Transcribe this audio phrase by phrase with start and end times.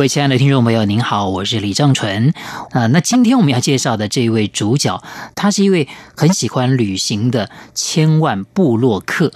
[0.00, 2.32] 各位亲爱的听众朋友，您好，我是李正淳。
[2.70, 5.02] 啊、那今天我们要介绍的这一位主角，
[5.34, 5.86] 他是一位
[6.16, 9.30] 很喜欢旅行的千万部落客。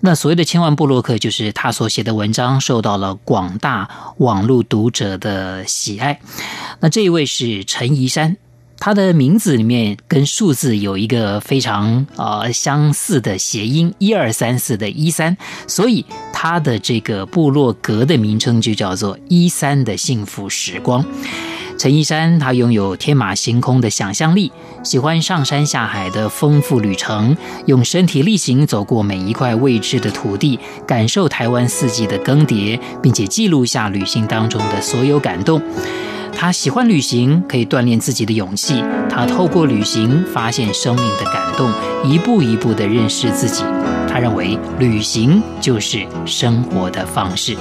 [0.00, 6.18] 那所谓的千万部落客，就是他所写的文章受到了广大网络读者的喜爱。
[6.78, 8.38] 那这一位是陈怡珊。
[8.80, 21.04] 他的名字里面跟数字有一个非常呃相似的谐音，一二三四的一三，所以他的这个部落格的名称就叫做一三的幸福时光。
[21.78, 24.50] 陈一山，他拥有天马行空的想象力，
[24.82, 27.36] 喜欢上山下海的丰富旅程，
[27.66, 35.60] 用身体力行走过每一块未知的土地，感受台湾四季的更迭，并且记录下旅行当中的所有感动。
[36.40, 38.82] 他喜欢旅行，可以锻炼自己的勇气。
[39.10, 41.70] 他透过旅行发现生命的感动，
[42.02, 43.62] 一步一步地认识自己。
[44.08, 47.54] 他认为旅行就是生活的方式。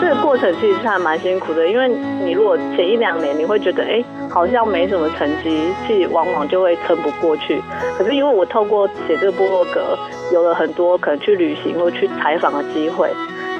[0.00, 1.86] 这个过程其实是还蛮辛苦的，因为
[2.24, 4.02] 你如果前一两年你会觉得，哎，
[4.34, 7.62] 好像没什么成绩，其实往往就会撑不过去。
[7.96, 9.96] 可是因为我透过写这个部落格。
[10.32, 13.10] 有了很多可能去旅行或去采访的机会，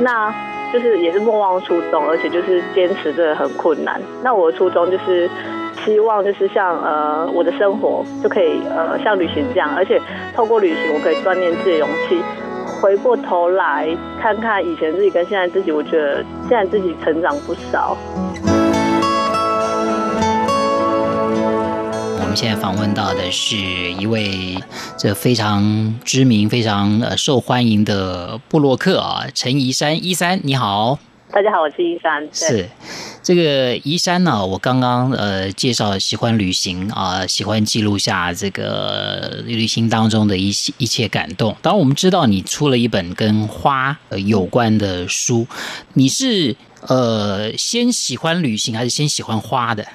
[0.01, 0.35] 那
[0.73, 4.01] 就是也是莫忘初衷，而且就是坚持真的很困难。
[4.23, 5.29] 那我的初衷就是
[5.85, 10.01] 希望就是像呃我的生活就可以呃像旅行这样，而且
[10.35, 12.19] 透过旅行我可以锻炼自己的勇气。
[12.81, 17.95] 回过头来看看以前自己跟现在自己，我觉得现在自己成长不少。
[22.35, 24.59] 现在访问到的是一位
[24.99, 30.05] 这非常知名、非常呃受欢迎的布洛克啊，陈怡珊。
[30.05, 30.99] 怡珊，你好，
[31.31, 32.29] 大家好，我是怡珊。
[32.33, 32.69] 是
[33.23, 41.57] 这个怡珊呢，我刚刚呃介绍喜欢旅行啊，喜欢记录下这个旅行当中的一些一切感动。
[41.63, 45.47] 当然，我们知道你出了一本跟花有关的书，
[45.93, 46.57] 你是
[46.89, 49.87] 呃先喜欢旅行还是先喜欢花的？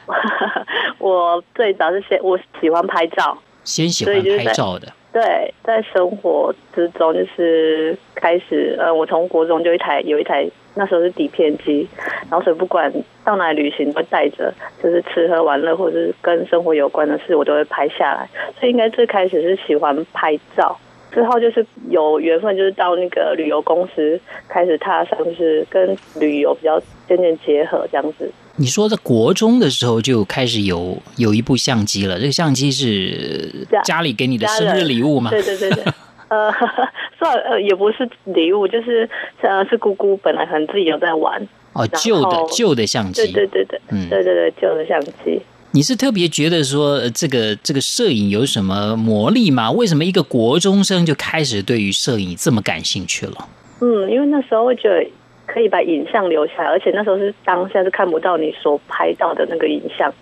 [1.09, 4.87] 我最早是先我喜欢拍照，先喜欢拍照的。
[5.11, 11.87] 对，在生活之中就是开始，呃，我从国中就一台有一台，那时候是底片机，
[12.29, 12.93] 然后所以不管
[13.25, 14.53] 到哪里旅行都带着，
[14.83, 18.29] 就是吃喝玩乐或者是跟生活有关的事，我都会拍下来。
[18.59, 20.77] 所以应该最开始是喜欢拍照，
[21.11, 28.31] 之后就是有缘分，就是到那个旅游公司开始踏上，就是跟旅游比较渐渐结合这样子。
[28.59, 33.49] 你说在国中的时候就开始有有一部相机了，这个相机是
[33.85, 35.29] 家里给你的生日礼物吗？
[35.31, 35.83] 对对对对，
[36.27, 36.51] 呃，
[37.17, 39.09] 算呃也不是礼物，就是
[39.41, 45.41] 呃是姑姑本来可能自己有在玩哦，旧的旧的相机，对对对对，嗯，对对对旧的相机。
[45.71, 49.71] 你是特别觉得说这个这个摄影有什么魔力吗？
[49.71, 53.47] 为什么一个国中生就开始对于摄影这么感兴趣了？
[53.79, 55.05] 嗯，因为那时候我觉得。
[55.51, 60.13] 可以把影像留下来，而且那时候是当下是看不到你所拍到的那个影像，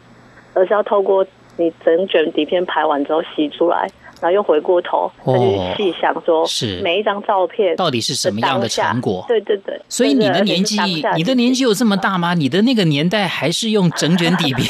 [0.54, 1.26] 而是要透过
[1.58, 3.88] 你整卷底片拍完之后洗出来，
[4.22, 9.26] 然后又回过头再去细想说，是每一张照片到底是什么样的成果？
[9.28, 9.80] 对对对。
[9.90, 10.80] 所以你的年纪，
[11.16, 12.34] 你的年纪有这么大吗？
[12.34, 14.68] 你的那个年代还是用整卷底片？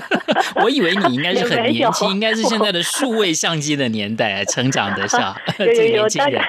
[0.62, 6.40] 我以为你应该是很年轻，应该是现在的数位相机的年代成长的 像 这个年轻人。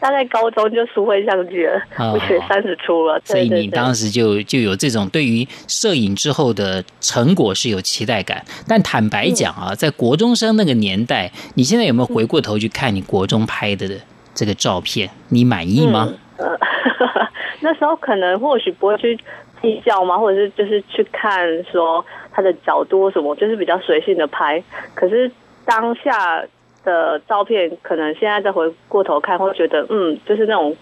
[0.00, 1.82] 大概高中就书会上去了，
[2.12, 8.44] 我学三十出了，所以你当时就就有这种对于摄影之后的成果是有期待感。
[8.68, 13.88] 但坦白讲啊，在国中生那个年代，你现在有没有回过头去看你国中拍的
[14.34, 15.10] 这个照片？
[15.30, 16.08] 你满意吗？
[16.36, 16.58] 呃、嗯，
[17.60, 19.16] 那时候可能或许不会去
[19.60, 20.16] 计较嘛？
[20.16, 24.62] 或者是就是去看说它的角度什么，就是比较随性的拍。
[24.94, 25.28] 可是
[25.64, 26.44] 当下。
[26.88, 30.74] 的照片，可能现在再回过头看，会觉得嗯，就是那种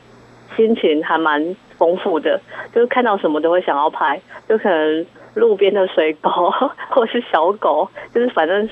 [0.56, 2.40] 心情还蛮丰富的，
[2.72, 6.30] 就是看到什么都会想要拍，就可能路边的水狗
[6.90, 8.68] 或者是小狗，就是反正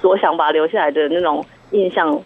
[0.00, 2.18] 所想把它留下来的那种印象，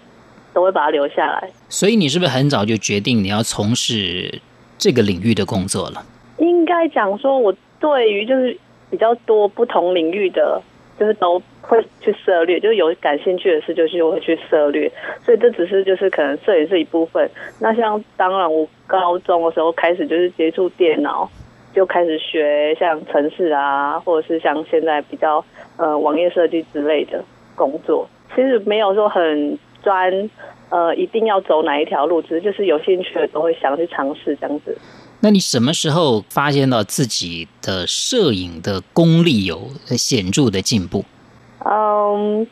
[0.54, 1.50] 都会把它留下来。
[1.68, 4.40] 所以你是不是很早就决定你要从事
[4.78, 6.04] 这个领域的工作了？
[6.38, 8.56] 应该讲说，我对于就是
[8.90, 10.62] 比较多不同领域的。
[10.98, 14.90] 就是都会去涉略，就是有感兴趣的事，就是会去涉略。
[15.24, 17.28] 所以这只是就是可能摄影是一部分。
[17.60, 21.28] 那像当然，我高中的时候开始就是接触电脑，
[21.74, 25.44] 就开始学像城市啊，或者是像现在比较
[25.76, 27.24] 呃网页设计之类的
[27.56, 28.08] 工作。
[28.34, 30.30] 其实没有说很专，
[30.72, 34.76] 呃，一定要走哪一条路，只是就是有兴趣的都会想去尝试这样子。
[35.20, 41.04] 那你什么时候发现到自己的摄影的功力有显著的进步？
[41.64, 42.46] 嗯，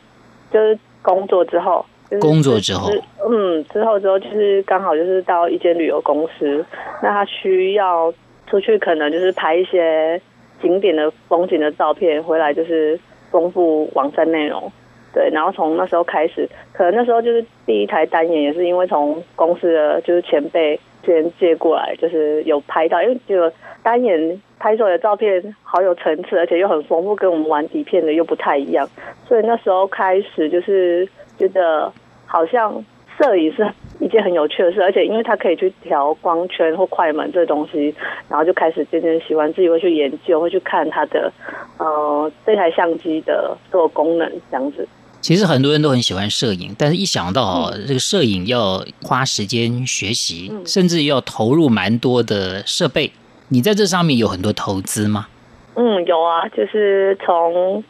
[0.53, 1.83] 就是工作之后。
[2.09, 2.91] 就是、工作之后，
[3.29, 6.65] 嗯，之后之后就是刚好就是到一间旅游公司，
[7.01, 8.13] 那他需要
[8.47, 10.21] 出去，可能就是拍一些
[10.61, 12.99] 景点的风景的照片，回来就是
[13.31, 14.69] 丰富网站内容。
[15.13, 23.51] 对，然后从那时候开始，可能那时候就是第一台单眼，也是因为从公司的就是前辈先借过来，就是有拍到，因为这个
[23.83, 28.87] 单眼拍出来的照片好有层次，而且又很丰富，跟我们玩底片的又不太一样，
[29.27, 31.91] 所以那时候开始就是觉得。
[32.31, 32.81] 好像
[33.17, 33.69] 摄影是
[33.99, 37.93] 一件很有趣的事，而且因为它可以去调光圈或快门这东西，
[38.29, 41.29] 然后就开始渐渐喜欢，自己会去研究，会去看它的
[41.77, 44.87] 呃这台相机的所有功能这样子。
[45.21, 53.11] 其实很多人都很喜欢摄影，但是一想到这个摄影要花时间学习，嗯、甚至要投入蛮多的设备，
[53.49, 55.27] 你在这上面有很多投资吗？
[55.75, 57.83] 嗯，有啊，就是从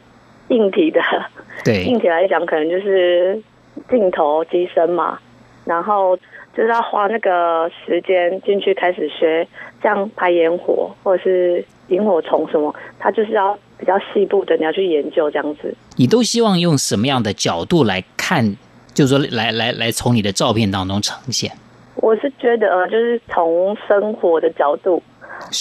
[0.49, 1.01] 硬体的
[1.63, 3.41] 对硬体来讲，可能就是。
[3.89, 5.17] 镜头机身嘛，
[5.63, 6.15] 然后
[6.55, 9.47] 就是要花那个时间进去开始学，
[9.81, 15.73] 像拍烟火或者是萤火虫什么，它就是要比较细部的，你要去研究这样子。
[16.01, 18.57] 你都希望用什么样的角度来看？
[18.91, 21.51] 就是说来，来来来，从你的照片当中呈现。
[21.97, 25.03] 我是觉得，呃，就是从生活的角度，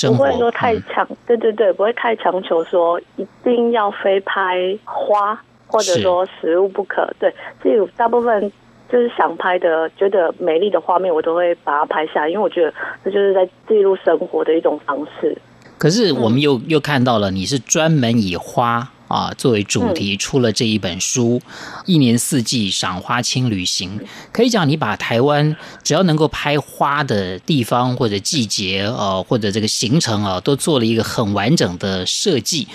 [0.07, 5.39] 不会说太强，嗯、对对对，不会太强求说一定要非拍花。
[5.67, 7.33] 或者说食物不可，对，
[7.63, 8.51] 所以大部分
[8.91, 15.37] 就是想拍的，觉得美丽的画面，我都会把它拍下，因为我觉得这就是在记录生活的一种方式。
[15.79, 24.01] 可是我们又、嗯、又看到了，你是专门以花啊作为主题出了这一本书，嗯、一年四季赏花轻旅行。
[24.33, 32.69] 可以讲，你把台湾只要能够拍花的地方或者季节呃，或者这个行程啊，都做了一个很完整的设计。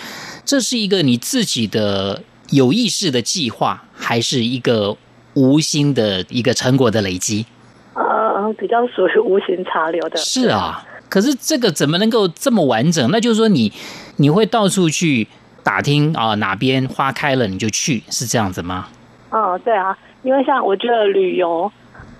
[0.45, 2.21] 这是一个你自己的。
[2.51, 4.95] 有意识的计划，还是一个
[5.33, 7.43] 无心的一个成果的累积？
[7.95, 10.17] 呃，比较属于无心插柳的。
[10.17, 13.09] 是啊，可是这个怎么能够这么完整？
[13.09, 13.73] 那就是说你，
[14.17, 15.27] 你你会到处去
[15.65, 18.87] 打听啊，哪边花开了你就去，是这样子吗？
[19.31, 21.69] 嗯，对啊，因为像我觉得旅游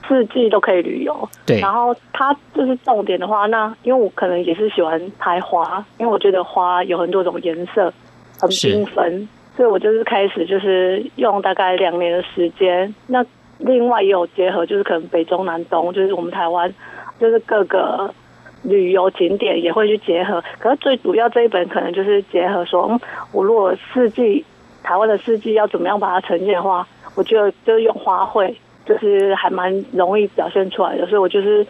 [0.08, 1.60] 四季都可以旅游，对。
[1.60, 7.94] 然后它就是重点的话，那因为我可能也是喜欢拍花，因为我觉得花有很多种颜色，
[8.40, 9.30] 很缤纷。
[9.56, 13.24] 所以我就是开始就是用大概两年的时间，那
[13.60, 16.74] 另外也有结合，就是可能北中南东，就是我们台湾
[17.20, 18.14] 就是各个
[18.66, 20.44] 旅游景点也会去结合。
[20.60, 23.00] 可是最主要这一本可能就是结合说，嗯，
[23.32, 24.44] 我如果四季
[24.84, 28.54] 台湾的四季要怎么样把它呈现的话，我觉得就是用花卉，
[28.86, 31.06] 就是还蛮容易表现出来的。
[31.08, 31.66] 所以我就是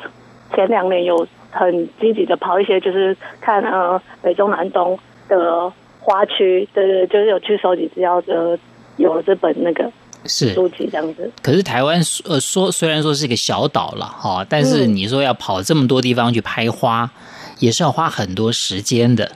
[0.55, 4.97] 前两年有很积极的跑一些，就是看呃北中南东
[5.27, 5.71] 的。
[6.07, 8.59] 花区，对对，就是有去收集资料的，
[8.97, 9.91] 有了这本那个
[10.25, 11.31] 是书籍这样子。
[11.41, 19.31] 可是台湾呃说虽然说是一个小岛了哈，但是你说要跑这么多地方去拍花，嗯、也是要花很多时间的。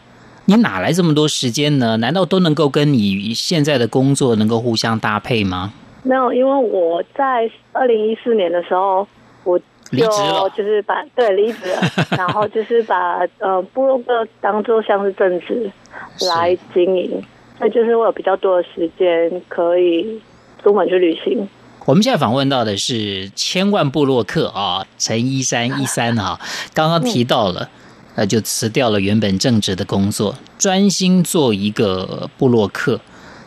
[0.45, 1.97] 你哪来这么多时间呢？
[1.97, 5.73] 难道都能够跟你现在的工作能够互相搭配吗？
[6.03, 9.07] 没有，因为我在二零一四年的时候
[9.43, 9.59] 我。
[9.91, 11.81] 离职了，就是把对离职了，
[12.15, 15.67] 然后就是把呃部落格当做像是正职
[16.29, 17.19] 来经营，
[17.59, 20.21] 那就是我有比较多的时间可以
[20.63, 21.47] 出门去旅行。
[21.85, 26.39] 我们现在访问到的是千万部落客啊，陈一三一三哈，
[26.73, 27.69] 刚刚提到了，
[28.15, 32.99] 呃，就辞掉了原本正职的工作，专心做一个部落客。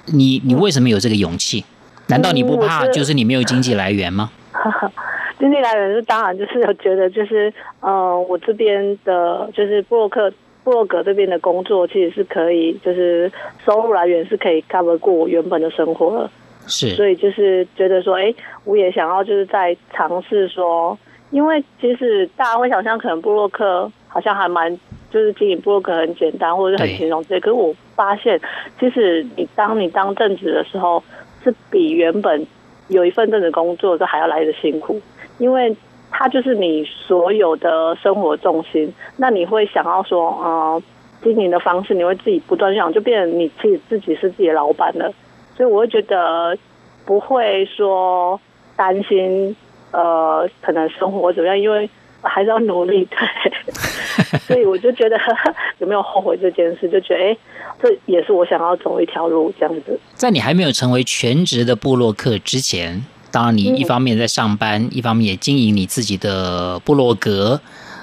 [0.06, 1.64] 你你为什么有这个勇气？
[2.08, 4.30] 难道你不怕就是你没有经济来源吗？
[5.38, 13.30] 经济来源是当然就是有觉得就是呃我这边的就是布洛克布洛格这边的工作其实是可以就是
[13.64, 16.30] 收入来源是可以 cover 过我原本的生活了，
[16.72, 20.98] 是，所以就是觉得说哎我也想要就是在尝试说，
[21.30, 24.74] 因为其实大家会想象可能布洛克好像还蛮
[25.10, 28.40] 就是经营布洛克很简单或者是很轻松这些，可是我发现
[28.80, 31.02] 其实你当你当正职的时候
[31.44, 32.46] 是比原本
[32.88, 35.00] 有一份正职工作都还要来的辛苦。
[35.38, 35.74] 因为
[36.10, 40.82] 它就是你所有的生活重心，那你会想要说，呃，
[41.22, 45.12] 经营的方式，你会自己不断想，就变成你自己自己是自己的老板了。
[45.56, 46.56] 所以我会觉得
[47.04, 48.40] 不会说
[48.76, 49.54] 担心，
[49.90, 51.88] 呃，可能生活怎么样，因为
[52.22, 53.06] 还是要努力。
[53.06, 55.18] 对， 所以我就觉得
[55.78, 57.36] 有没有后悔这件事，就觉得哎，
[57.82, 59.98] 这也是我想要走一条路这样子。
[60.14, 67.60] 在你还没有成为全职的部落客之前，当然你一方面在上班，嗯、一方面也经营你自己的部落格，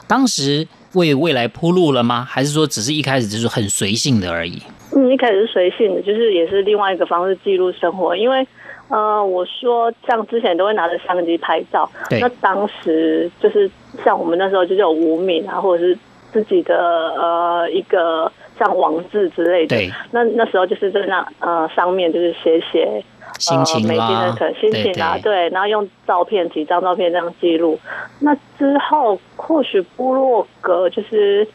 [0.08, 2.26] 当时为未来铺路了吗？
[2.30, 4.62] 还是说只是一开始就是很随性的而已？
[4.96, 8.48] 嗯，一开始是随性的，就是也是另外一个方式记录生活，因为。
[8.92, 11.88] 呃，我说像之前都会拿着相机拍照，
[12.20, 13.70] 那当时就是
[14.04, 15.96] 像我们那时候就是有无名啊，或者是
[16.32, 23.06] 自己的呃一个像网志之类的，对，那那时候就是在那呃上面就是写写
[23.38, 27.80] 心情每天的可心情啊，对，然后用照片几张照片这样记录。
[28.22, 31.48] 那之后或许部落格就是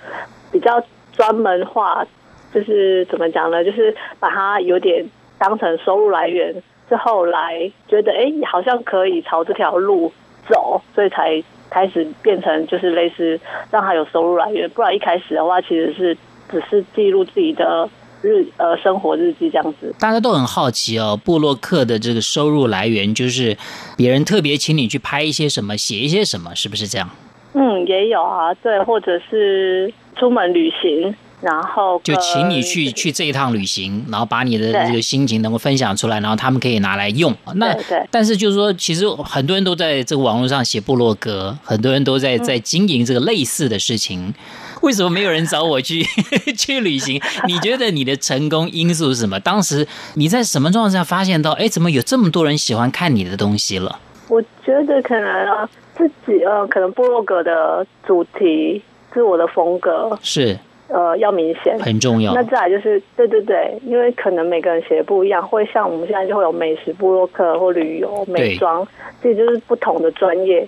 [0.52, 0.80] 比较
[1.12, 2.06] 专门化，
[2.54, 3.64] 就是怎么讲呢？
[3.64, 5.04] 就是把它有点
[5.36, 6.54] 当成收入来源。
[6.86, 10.12] 是后来觉得哎，好像可以朝这条路
[10.46, 14.68] 走，所以才开始变成就是类似让他有收入来源。
[14.68, 16.14] 不然一开始的话，其实是
[16.50, 17.88] 只是记录自己的
[18.20, 19.94] 日呃生活日记这样子。
[19.98, 23.56] 大家都很好奇哦，布洛克的这个收入来源就是
[23.96, 27.08] 别人特别请你去拍一些什么，写一些什么，是不是这样？
[27.54, 31.14] 嗯，也有啊，对，或者是出门旅行。
[31.44, 37.34] 然后就请你去去这一趟旅行，然后把你的这个心情能够分享出来，然后他们可以拿来用。
[37.56, 44.32] 那对但是就是说，其实很多人都在这个网络上写部落格，很多人都在在经营这个类似的事情。
[44.80, 46.02] 为什么没有人找我去
[46.56, 47.20] 去旅行？
[47.46, 49.38] 你觉得你的成功因素是什么？
[49.40, 53.98] 当时你在什么状况下发现到，哎，怎么有这么多人喜欢看你的东西了？
[54.28, 58.82] 我觉得可能啊自己呃，可能部落格的主题
[59.12, 60.58] 是我的风格是。
[60.94, 62.32] 呃，要明显很重要。
[62.34, 68.86] 那再来就是，对对对，因为可能每个人写的不一样，会像我们现在就会有美食部落客或旅游、美妆，
[69.20, 70.64] 这就是不同的专业。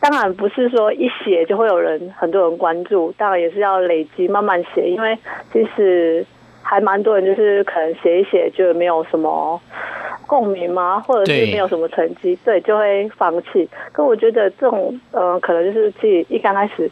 [0.00, 5.14] 当然不是说一写就会有人很多人关注，当然也是要累积慢慢写，因为
[5.52, 6.24] 其实
[6.62, 9.60] 还蛮多人就是可能写一写就没有什么
[10.26, 13.68] 共鸣嘛，或者是没有什么成绩，对，就会放弃。
[13.92, 16.90] 可我觉得这种呃，可能就是自己一刚开始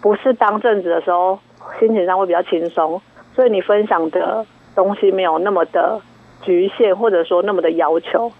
[0.00, 1.36] 不是当正职的时候。
[1.80, 3.00] 心情上会比较轻松，
[3.34, 4.46] 所以你分享的
[4.76, 6.00] 东西没有那么的
[6.42, 8.30] 局限，或者说那么的要求，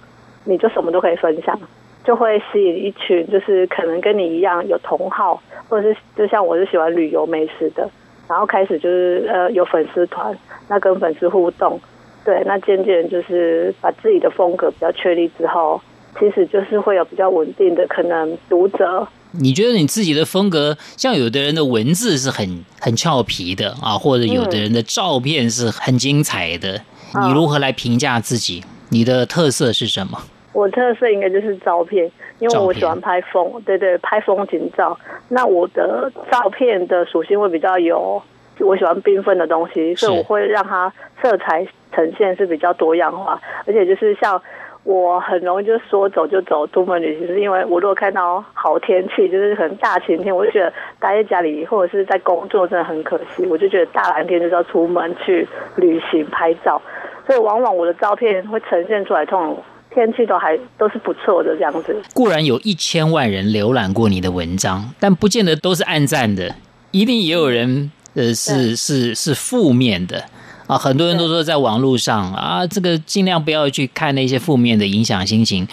[0.45, 1.59] 你就什么都可以分享，
[2.05, 7.89] 就会吸引一群就是可能跟你一样有同好，或者是就像我是喜欢旅游美食的，
[8.29, 10.37] 然后开始就是呃有粉丝团，
[10.69, 11.81] 那跟粉丝互动，
[12.25, 15.81] 对，那渐渐就是把自己的风格比较确立之后，
[16.19, 19.07] 其实就是会有比较稳定的可能读者。
[19.33, 26.81] 你觉得你自己的风格，像有的人的文字是很很俏皮的啊，或者有的人的照片是很精彩的，
[27.15, 28.65] 嗯、你如何来评价自己？
[28.89, 30.19] 你的特色是什么？
[30.53, 32.11] 我特色应该就是照片，
[32.41, 34.99] 因为我喜欢拍风，对对，拍风景照。
[35.29, 38.21] 那我的照片的属性会比较有，
[38.59, 44.43] 我喜欢缤纷的东西，所以我会让它色彩呈现是比较多样化，而且就是像。
[44.83, 53.45] 我很容易就说走就走，出门旅行是因为我如果看到好天气，就是可能大晴天，我就觉得待在家里或者是在工作真的很可惜。
[53.47, 55.47] 我就觉得大蓝天就是要出门去
[55.77, 56.81] 旅行拍照，
[57.27, 59.57] 所以往往我的照片会呈现出来，通常
[59.93, 61.95] 天气都还都是不错的这样子。
[62.15, 66.55] 固然有一千万人浏览过你的文章，但不见得都是暗赞的，
[66.91, 70.25] 一定也有人呃是是是负面的。
[70.71, 75.67] 啊，很多人都说在网络上啊，这个尽量不要去看那些负面的影响心情。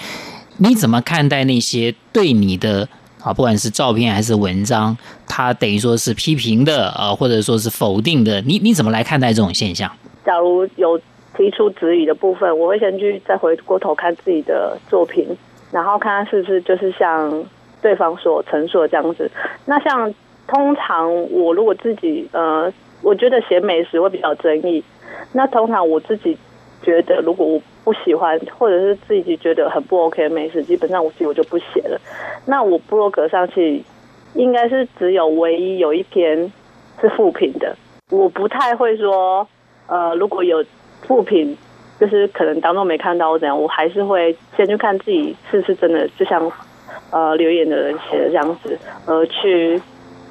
[0.57, 2.89] 你怎么看待那些对你的
[3.21, 8.41] 啊，不管是照片还是文章，它等于说是批评的啊，或者说是否定的？
[8.41, 9.87] 你你怎么来看待这种现象？
[10.25, 10.97] 假如有
[11.37, 15.27] 提出质疑的部分，我会先去再回过头看自己的作品，
[15.71, 17.45] 然后看看是不是就是像
[17.83, 19.29] 对方所陈述的这样子。
[19.65, 20.11] 那像
[20.47, 22.73] 通常我如果自己呃。
[23.01, 24.83] 我觉得写美食会比较争议。
[25.33, 26.37] 那通常我自己
[26.81, 31.99] 觉得，如果我不喜欢，或者是自己觉得很不 OK 的美食，基本上我自己我就不写了。
[32.45, 33.83] 那我部落格上去，
[34.33, 36.51] 应该是只有唯一有一篇
[37.01, 37.75] 是负评的。
[38.09, 39.47] 我不太会说，
[39.87, 40.63] 呃，如果有
[41.01, 41.57] 负评，
[41.99, 46.51] 就是可能当中没看到我怎样，我还是会先去看自己是不是真的，就像
[47.11, 49.81] 呃留言的人写的这样子，呃去。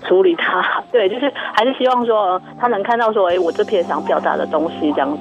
[0.08, 5.20] 处理他，对，就是还是希望说他能看到说，哎，我这篇想表达的东西这样子。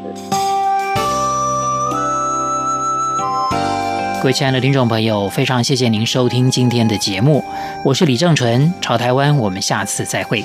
[4.21, 7.43] 各位亲爱的听众朋友，非常谢谢您收听今天的节目，
[7.83, 10.43] 我是李正淳，潮台湾，我们下次再会。